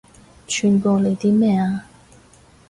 [0.47, 1.85] 串過你啲咩啊